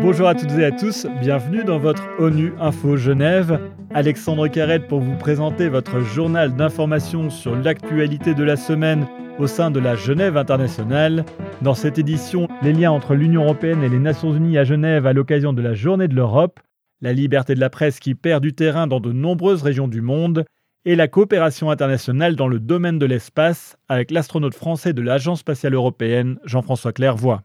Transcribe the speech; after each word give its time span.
Bonjour 0.00 0.28
à 0.28 0.34
toutes 0.34 0.52
et 0.52 0.64
à 0.64 0.70
tous, 0.70 1.06
bienvenue 1.20 1.64
dans 1.64 1.78
votre 1.78 2.02
ONU 2.18 2.52
Info 2.60 2.96
Genève. 2.96 3.58
Alexandre 3.92 4.48
Carrette 4.48 4.86
pour 4.88 5.00
vous 5.00 5.16
présenter 5.16 5.68
votre 5.68 6.00
journal 6.00 6.54
d'information 6.54 7.30
sur 7.30 7.56
l'actualité 7.56 8.34
de 8.34 8.44
la 8.44 8.56
semaine 8.56 9.06
au 9.38 9.46
sein 9.46 9.70
de 9.70 9.80
la 9.80 9.94
Genève 9.94 10.36
internationale. 10.36 11.24
Dans 11.62 11.74
cette 11.74 11.98
édition, 11.98 12.48
les 12.62 12.72
liens 12.72 12.92
entre 12.92 13.14
l'Union 13.14 13.44
européenne 13.44 13.82
et 13.82 13.88
les 13.88 13.98
Nations 13.98 14.34
unies 14.34 14.58
à 14.58 14.64
Genève 14.64 15.06
à 15.06 15.12
l'occasion 15.12 15.52
de 15.52 15.62
la 15.62 15.74
Journée 15.74 16.08
de 16.08 16.14
l'Europe, 16.14 16.60
la 17.00 17.12
liberté 17.12 17.54
de 17.54 17.60
la 17.60 17.70
presse 17.70 18.00
qui 18.00 18.14
perd 18.14 18.42
du 18.42 18.52
terrain 18.52 18.86
dans 18.86 19.00
de 19.00 19.12
nombreuses 19.12 19.62
régions 19.62 19.88
du 19.88 20.00
monde, 20.00 20.44
et 20.86 20.96
la 20.96 21.08
coopération 21.08 21.70
internationale 21.70 22.36
dans 22.36 22.48
le 22.48 22.60
domaine 22.60 22.98
de 22.98 23.06
l'espace 23.06 23.76
avec 23.88 24.10
l'astronaute 24.10 24.54
français 24.54 24.92
de 24.92 25.00
l'Agence 25.00 25.40
spatiale 25.40 25.74
européenne, 25.74 26.38
Jean-François 26.44 26.92
Clairvoy. 26.92 27.42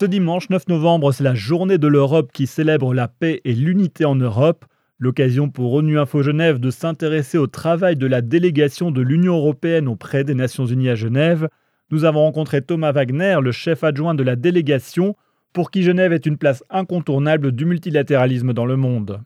Ce 0.00 0.06
dimanche 0.06 0.50
9 0.50 0.66
novembre, 0.68 1.12
c'est 1.12 1.22
la 1.22 1.34
journée 1.34 1.78
de 1.78 1.86
l'Europe 1.86 2.32
qui 2.32 2.46
célèbre 2.46 2.94
la 2.94 3.06
paix 3.06 3.40
et 3.44 3.54
l'unité 3.54 4.04
en 4.04 4.16
Europe. 4.16 4.64
L'occasion 4.98 5.48
pour 5.50 5.72
ONU 5.72 5.98
Info 5.98 6.22
Genève 6.22 6.58
de 6.58 6.70
s'intéresser 6.70 7.38
au 7.38 7.46
travail 7.46 7.96
de 7.96 8.06
la 8.06 8.20
délégation 8.20 8.90
de 8.90 9.02
l'Union 9.02 9.36
européenne 9.36 9.88
auprès 9.88 10.24
des 10.24 10.34
Nations 10.34 10.66
Unies 10.66 10.88
à 10.90 10.94
Genève. 10.94 11.48
Nous 11.90 12.04
avons 12.04 12.20
rencontré 12.20 12.60
Thomas 12.60 12.92
Wagner, 12.92 13.38
le 13.40 13.52
chef 13.52 13.84
adjoint 13.84 14.14
de 14.14 14.22
la 14.22 14.36
délégation, 14.36 15.16
pour 15.52 15.70
qui 15.70 15.82
Genève 15.82 16.12
est 16.12 16.26
une 16.26 16.38
place 16.38 16.64
incontournable 16.70 17.52
du 17.52 17.66
multilatéralisme 17.66 18.52
dans 18.52 18.66
le 18.66 18.76
monde. 18.76 19.20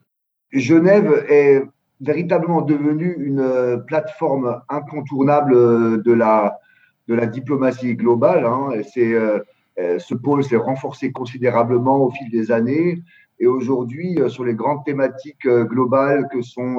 Genève 0.59 1.25
est 1.29 1.61
véritablement 2.01 2.61
devenue 2.61 3.15
une 3.19 3.83
plateforme 3.87 4.61
incontournable 4.69 6.01
de 6.03 6.13
la, 6.13 6.59
de 7.07 7.15
la 7.15 7.25
diplomatie 7.25 7.95
globale. 7.95 8.45
Hein. 8.45 8.69
C'est 8.93 9.13
euh, 9.13 9.39
euh, 9.77 9.99
ce 9.99 10.15
pôle 10.15 10.43
s'est 10.43 10.55
renforcé 10.55 11.11
considérablement 11.11 11.97
au 11.97 12.09
fil 12.09 12.29
des 12.29 12.51
années. 12.51 13.01
Et 13.39 13.47
aujourd'hui, 13.47 14.19
euh, 14.19 14.29
sur 14.29 14.45
les 14.45 14.53
grandes 14.53 14.85
thématiques 14.85 15.45
euh, 15.45 15.65
globales 15.65 16.27
que 16.31 16.41
sont 16.41 16.77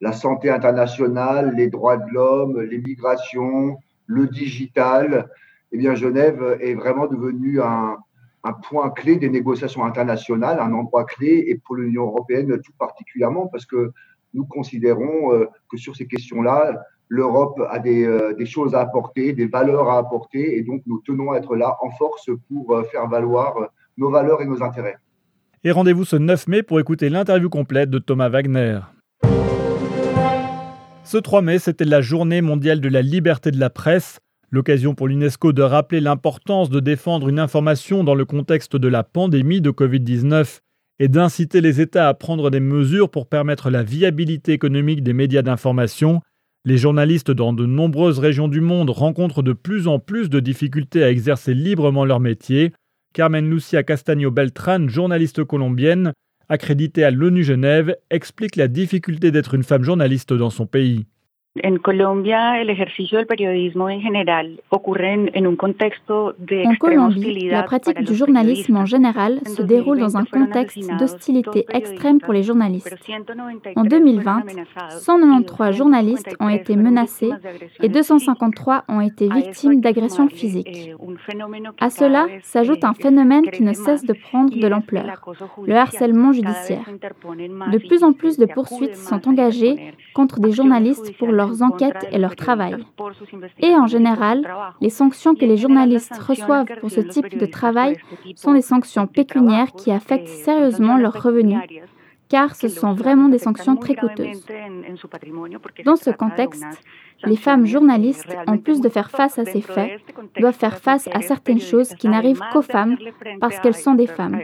la 0.00 0.12
santé 0.12 0.48
internationale, 0.48 1.54
les 1.56 1.68
droits 1.68 1.98
de 1.98 2.08
l'homme, 2.10 2.60
les 2.60 2.78
migrations, 2.78 3.76
le 4.06 4.26
digital, 4.28 5.28
eh 5.72 5.76
bien, 5.76 5.94
Genève 5.94 6.56
est 6.60 6.74
vraiment 6.74 7.06
devenue 7.06 7.60
un, 7.60 7.98
un, 8.44 8.52
point 8.52 8.90
clé 8.90 9.16
des 9.16 9.28
négociations 9.28 9.84
internationales, 9.84 10.58
un 10.60 10.72
endroit 10.72 11.04
clé, 11.04 11.44
et 11.48 11.56
pour 11.56 11.76
l'Union 11.76 12.04
européenne 12.06 12.60
tout 12.64 12.72
particulièrement, 12.78 13.46
parce 13.46 13.66
que 13.66 13.92
nous 14.32 14.44
considérons 14.44 15.46
que 15.68 15.76
sur 15.76 15.96
ces 15.96 16.06
questions-là, 16.06 16.80
l'Europe 17.10 17.60
a 17.68 17.84
euh, 17.84 18.34
des, 18.34 18.46
choses 18.46 18.74
à 18.74 18.80
apporter, 18.80 19.32
des 19.34 19.46
valeurs 19.46 19.90
à 19.90 19.98
apporter, 19.98 20.56
et 20.56 20.62
donc 20.62 20.82
nous 20.86 21.02
tenons 21.04 21.32
à 21.32 21.38
être 21.38 21.56
là 21.56 21.76
en 21.82 21.90
force 21.90 22.30
pour 22.48 22.72
euh, 22.72 22.84
faire 22.84 23.08
valoir 23.08 23.56
euh, 23.58 23.66
nos 23.98 24.10
valeurs 24.10 24.40
et 24.40 24.46
nos 24.46 24.62
intérêts. 24.62 24.96
Et 25.64 25.72
rendez-vous 25.72 26.04
ce 26.04 26.16
9 26.16 26.46
mai 26.46 26.62
pour 26.62 26.78
écouter 26.78 27.10
l'interview 27.10 27.50
complète 27.50 27.90
de 27.90 27.98
Thomas 27.98 28.28
Wagner. 28.28 28.78
Ce 31.02 31.18
3 31.18 31.42
mai, 31.42 31.58
c'était 31.58 31.84
la 31.84 32.00
journée 32.00 32.40
mondiale 32.40 32.80
de 32.80 32.88
la 32.88 33.02
liberté 33.02 33.50
de 33.50 33.58
la 33.58 33.70
presse, 33.70 34.20
l'occasion 34.50 34.94
pour 34.94 35.08
l'UNESCO 35.08 35.52
de 35.52 35.62
rappeler 35.62 36.00
l'importance 36.00 36.70
de 36.70 36.80
défendre 36.80 37.28
une 37.28 37.38
information 37.38 38.04
dans 38.04 38.14
le 38.14 38.24
contexte 38.24 38.76
de 38.76 38.88
la 38.88 39.02
pandémie 39.02 39.60
de 39.60 39.70
Covid-19 39.70 40.60
et 40.98 41.08
d'inciter 41.08 41.60
les 41.60 41.80
États 41.80 42.08
à 42.08 42.14
prendre 42.14 42.50
des 42.50 42.60
mesures 42.60 43.10
pour 43.10 43.26
permettre 43.26 43.70
la 43.70 43.82
viabilité 43.82 44.52
économique 44.52 45.02
des 45.02 45.12
médias 45.12 45.42
d'information 45.42 46.20
les 46.66 46.76
journalistes 46.76 47.30
dans 47.30 47.54
de 47.54 47.64
nombreuses 47.64 48.18
régions 48.18 48.48
du 48.48 48.60
monde 48.60 48.90
rencontrent 48.90 49.42
de 49.42 49.54
plus 49.54 49.88
en 49.88 49.98
plus 49.98 50.28
de 50.28 50.40
difficultés 50.40 51.02
à 51.02 51.10
exercer 51.10 51.54
librement 51.54 52.04
leur 52.04 52.20
métier. 52.20 52.74
Carmen 53.14 53.48
Lucia 53.48 53.82
Castaño 53.82 54.30
Beltran, 54.30 54.86
journaliste 54.86 55.42
colombienne, 55.42 56.12
accréditée 56.50 57.02
à 57.02 57.10
l'ONU 57.10 57.44
Genève, 57.44 57.96
explique 58.10 58.56
la 58.56 58.68
difficulté 58.68 59.30
d'être 59.30 59.54
une 59.54 59.62
femme 59.62 59.84
journaliste 59.84 60.34
dans 60.34 60.50
son 60.50 60.66
pays. 60.66 61.06
En 61.64 61.76
Colombie, 66.78 67.48
la 67.48 67.62
pratique 67.62 68.02
du 68.02 68.14
journalisme 68.14 68.76
en 68.76 68.86
général 68.86 69.40
se 69.46 69.62
déroule 69.62 69.98
dans 69.98 70.16
un 70.16 70.24
contexte 70.24 70.78
d'hostilité 70.98 71.66
extrême 71.72 72.20
pour 72.20 72.32
les 72.32 72.42
journalistes. 72.42 72.94
En 73.76 73.84
2020, 73.84 74.42
193 74.98 75.76
journalistes 75.76 76.36
ont 76.40 76.48
été 76.48 76.76
menacés 76.76 77.30
et 77.82 77.88
253 77.88 78.84
ont 78.88 79.00
été 79.00 79.28
victimes 79.28 79.80
d'agressions 79.80 80.28
physiques. 80.28 80.90
À 81.80 81.90
cela 81.90 82.26
s'ajoute 82.42 82.84
un 82.84 82.94
phénomène 82.94 83.50
qui 83.50 83.62
ne 83.62 83.72
cesse 83.72 84.04
de 84.04 84.12
prendre 84.12 84.56
de 84.56 84.66
l'ampleur, 84.66 85.20
le 85.66 85.74
harcèlement 85.74 86.32
judiciaire. 86.32 86.84
De 87.72 87.78
plus 87.78 88.04
en 88.04 88.12
plus 88.12 88.38
de 88.38 88.46
poursuites 88.46 88.96
sont 88.96 89.28
engagées 89.28 89.92
contre 90.14 90.40
des 90.40 90.52
journalistes 90.52 91.16
pour 91.18 91.32
leur 91.32 91.49
leurs 91.50 91.62
enquêtes 91.62 92.06
et 92.12 92.18
leur 92.18 92.36
travail. 92.36 92.76
Et 93.58 93.74
en 93.74 93.86
général, 93.86 94.48
les 94.80 94.90
sanctions 94.90 95.34
que 95.34 95.44
les 95.44 95.56
journalistes 95.56 96.16
reçoivent 96.16 96.72
pour 96.80 96.90
ce 96.90 97.00
type 97.00 97.36
de 97.36 97.46
travail 97.46 97.96
sont 98.36 98.54
des 98.54 98.62
sanctions 98.62 99.06
pécuniaires 99.06 99.72
qui 99.72 99.90
affectent 99.90 100.28
sérieusement 100.28 100.96
leurs 100.96 101.22
revenus 101.22 101.60
car 102.30 102.54
ce 102.54 102.68
sont 102.68 102.92
vraiment 102.92 103.28
des 103.28 103.38
sanctions 103.38 103.76
très 103.76 103.96
coûteuses. 103.96 104.46
Dans 105.84 105.96
ce 105.96 106.10
contexte, 106.10 106.64
les 107.24 107.36
femmes 107.36 107.66
journalistes, 107.66 108.34
en 108.46 108.56
plus 108.56 108.80
de 108.80 108.88
faire 108.88 109.10
face 109.10 109.38
à 109.38 109.44
ces 109.44 109.60
faits, 109.60 110.00
doivent 110.38 110.54
faire 110.54 110.78
face 110.78 111.08
à 111.12 111.20
certaines 111.22 111.60
choses 111.60 111.92
qui 111.96 112.08
n'arrivent 112.08 112.40
qu'aux 112.52 112.62
femmes 112.62 112.96
parce 113.40 113.58
qu'elles 113.58 113.74
sont 113.74 113.94
des 113.94 114.06
femmes. 114.06 114.38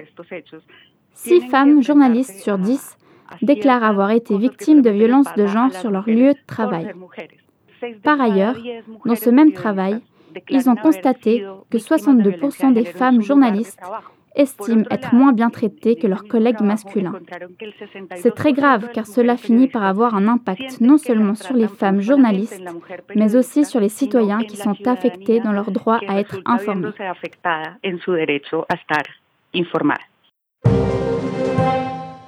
Six 1.14 1.42
femmes 1.42 1.80
journalistes 1.80 2.40
sur 2.40 2.58
dix 2.58 2.98
déclarent 3.42 3.84
avoir 3.84 4.10
été 4.10 4.36
victimes 4.36 4.82
de 4.82 4.90
violences 4.90 5.32
de 5.36 5.46
genre 5.46 5.72
sur 5.72 5.90
leur 5.90 6.08
lieu 6.08 6.34
de 6.34 6.46
travail. 6.46 6.92
Par 8.02 8.20
ailleurs, 8.20 8.56
dans 9.04 9.16
ce 9.16 9.30
même 9.30 9.52
travail, 9.52 10.00
ils 10.50 10.68
ont 10.68 10.76
constaté 10.76 11.44
que 11.70 11.78
62% 11.78 12.72
des 12.72 12.84
femmes 12.84 13.22
journalistes 13.22 13.80
estiment 14.36 14.84
être 14.90 15.14
moins 15.14 15.32
bien 15.32 15.50
traitées 15.50 15.96
que 15.96 16.06
leurs 16.06 16.24
collègues 16.24 16.60
masculins. 16.60 17.14
C'est 18.16 18.34
très 18.34 18.52
grave 18.52 18.90
car 18.92 19.06
cela 19.06 19.36
finit 19.36 19.66
par 19.66 19.82
avoir 19.82 20.14
un 20.14 20.28
impact 20.28 20.80
non 20.80 20.98
seulement 20.98 21.34
sur 21.34 21.56
les 21.56 21.68
femmes 21.68 22.00
journalistes, 22.00 22.62
mais 23.14 23.34
aussi 23.34 23.64
sur 23.64 23.80
les 23.80 23.88
citoyens 23.88 24.42
qui 24.44 24.56
sont 24.56 24.76
affectés 24.86 25.40
dans 25.40 25.52
leur 25.52 25.70
droit 25.70 26.00
à 26.06 26.20
être 26.20 26.38
informés. 26.44 26.90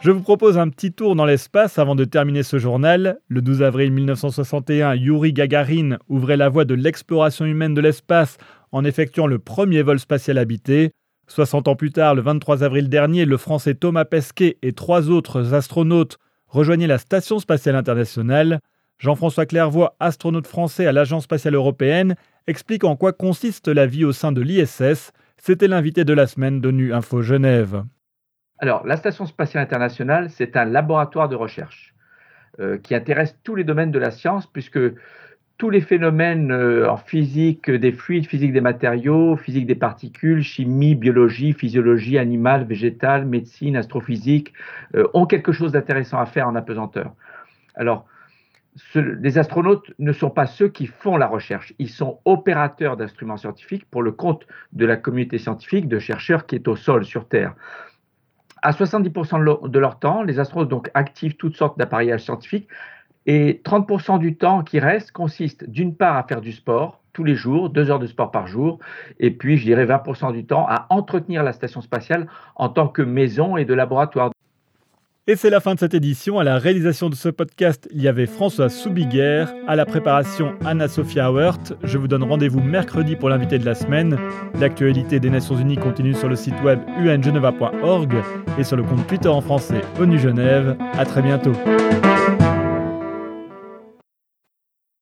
Je 0.00 0.12
vous 0.12 0.20
propose 0.20 0.58
un 0.58 0.68
petit 0.68 0.92
tour 0.92 1.16
dans 1.16 1.24
l'espace 1.24 1.76
avant 1.76 1.96
de 1.96 2.04
terminer 2.04 2.44
ce 2.44 2.58
journal. 2.58 3.18
Le 3.26 3.42
12 3.42 3.64
avril 3.64 3.90
1961, 3.90 4.94
Yuri 4.94 5.32
Gagarin 5.32 5.98
ouvrait 6.08 6.36
la 6.36 6.48
voie 6.48 6.64
de 6.64 6.74
l'exploration 6.74 7.44
humaine 7.44 7.74
de 7.74 7.80
l'espace 7.80 8.38
en 8.70 8.84
effectuant 8.84 9.26
le 9.26 9.40
premier 9.40 9.82
vol 9.82 9.98
spatial 9.98 10.38
habité. 10.38 10.92
60 11.26 11.66
ans 11.66 11.74
plus 11.74 11.90
tard, 11.90 12.14
le 12.14 12.22
23 12.22 12.62
avril 12.62 12.88
dernier, 12.88 13.24
le 13.24 13.36
Français 13.36 13.74
Thomas 13.74 14.04
Pesquet 14.04 14.56
et 14.62 14.72
trois 14.72 15.10
autres 15.10 15.52
astronautes 15.52 16.18
rejoignaient 16.46 16.86
la 16.86 16.98
Station 16.98 17.40
spatiale 17.40 17.76
internationale. 17.76 18.60
Jean-François 18.98 19.46
Clairvoy, 19.46 19.90
astronaute 19.98 20.46
français 20.46 20.86
à 20.86 20.92
l'Agence 20.92 21.24
spatiale 21.24 21.56
européenne, 21.56 22.14
explique 22.46 22.84
en 22.84 22.94
quoi 22.94 23.12
consiste 23.12 23.66
la 23.66 23.86
vie 23.86 24.04
au 24.04 24.12
sein 24.12 24.30
de 24.30 24.42
l'ISS. 24.42 25.12
C'était 25.42 25.68
l'invité 25.68 26.04
de 26.04 26.12
la 26.12 26.28
semaine 26.28 26.60
de 26.60 26.70
Nu 26.70 26.94
Info 26.94 27.20
Genève. 27.20 27.82
Alors, 28.58 28.86
la 28.86 28.96
Station 28.96 29.26
spatiale 29.26 29.62
internationale, 29.62 30.30
c'est 30.30 30.56
un 30.56 30.64
laboratoire 30.64 31.28
de 31.28 31.36
recherche 31.36 31.94
euh, 32.60 32.76
qui 32.78 32.94
intéresse 32.94 33.38
tous 33.44 33.54
les 33.54 33.64
domaines 33.64 33.92
de 33.92 33.98
la 33.98 34.10
science, 34.10 34.46
puisque 34.46 34.80
tous 35.58 35.70
les 35.70 35.80
phénomènes 35.80 36.50
euh, 36.50 36.90
en 36.90 36.96
physique 36.96 37.70
des 37.70 37.92
fluides, 37.92 38.26
physique 38.26 38.52
des 38.52 38.60
matériaux, 38.60 39.36
physique 39.36 39.66
des 39.66 39.76
particules, 39.76 40.42
chimie, 40.42 40.96
biologie, 40.96 41.52
physiologie 41.52 42.18
animale, 42.18 42.64
végétale, 42.64 43.26
médecine, 43.26 43.76
astrophysique, 43.76 44.52
euh, 44.96 45.06
ont 45.14 45.26
quelque 45.26 45.52
chose 45.52 45.72
d'intéressant 45.72 46.18
à 46.18 46.26
faire 46.26 46.48
en 46.48 46.56
apesanteur. 46.56 47.14
Alors, 47.76 48.06
les 48.94 49.38
astronautes 49.38 49.92
ne 49.98 50.12
sont 50.12 50.30
pas 50.30 50.46
ceux 50.46 50.68
qui 50.68 50.86
font 50.86 51.16
la 51.16 51.26
recherche, 51.26 51.74
ils 51.80 51.88
sont 51.88 52.20
opérateurs 52.24 52.96
d'instruments 52.96 53.36
scientifiques 53.36 53.84
pour 53.90 54.02
le 54.02 54.12
compte 54.12 54.46
de 54.72 54.86
la 54.86 54.96
communauté 54.96 55.38
scientifique, 55.38 55.88
de 55.88 55.98
chercheurs 55.98 56.46
qui 56.46 56.54
est 56.54 56.68
au 56.68 56.76
sol, 56.76 57.04
sur 57.04 57.26
Terre. 57.26 57.54
À 58.62 58.72
70% 58.72 59.68
de 59.68 59.78
leur 59.78 59.98
temps, 59.98 60.22
les 60.22 60.38
astronautes 60.38 60.68
donc 60.68 60.90
activent 60.94 61.36
toutes 61.36 61.56
sortes 61.56 61.78
d'appareillages 61.78 62.22
scientifiques 62.22 62.68
et 63.26 63.60
30% 63.64 64.18
du 64.18 64.36
temps 64.36 64.62
qui 64.62 64.80
reste 64.80 65.12
consiste 65.12 65.68
d'une 65.68 65.94
part 65.94 66.16
à 66.16 66.22
faire 66.24 66.40
du 66.40 66.52
sport 66.52 67.00
tous 67.12 67.24
les 67.24 67.34
jours, 67.34 67.68
deux 67.70 67.90
heures 67.90 67.98
de 67.98 68.06
sport 68.06 68.30
par 68.30 68.46
jour, 68.46 68.78
et 69.18 69.30
puis 69.30 69.56
je 69.56 69.64
dirais 69.64 69.84
20% 69.86 70.32
du 70.32 70.46
temps 70.46 70.66
à 70.68 70.86
entretenir 70.90 71.42
la 71.42 71.52
station 71.52 71.80
spatiale 71.80 72.28
en 72.54 72.68
tant 72.68 72.88
que 72.88 73.02
maison 73.02 73.56
et 73.56 73.64
de 73.64 73.74
laboratoire. 73.74 74.30
Et 75.30 75.36
c'est 75.36 75.50
la 75.50 75.60
fin 75.60 75.74
de 75.74 75.78
cette 75.78 75.92
édition. 75.92 76.38
À 76.38 76.44
la 76.44 76.56
réalisation 76.56 77.10
de 77.10 77.14
ce 77.14 77.28
podcast, 77.28 77.86
il 77.92 78.00
y 78.00 78.08
avait 78.08 78.24
François 78.24 78.70
Soubiguerre. 78.70 79.52
À 79.66 79.76
la 79.76 79.84
préparation, 79.84 80.54
Anna-Sophia 80.64 81.30
Hauert. 81.30 81.58
Je 81.82 81.98
vous 81.98 82.08
donne 82.08 82.22
rendez-vous 82.22 82.62
mercredi 82.62 83.14
pour 83.14 83.28
l'invité 83.28 83.58
de 83.58 83.66
la 83.66 83.74
semaine. 83.74 84.18
L'actualité 84.58 85.20
des 85.20 85.28
Nations 85.28 85.58
Unies 85.58 85.76
continue 85.76 86.14
sur 86.14 86.30
le 86.30 86.36
site 86.36 86.58
web 86.64 86.80
ungeneva.org 86.96 88.14
et 88.58 88.64
sur 88.64 88.78
le 88.78 88.84
compte 88.84 89.06
Twitter 89.06 89.28
en 89.28 89.42
français 89.42 89.82
ONU 90.00 90.18
Genève. 90.18 90.78
À 90.94 91.04
très 91.04 91.20
bientôt. 91.20 91.52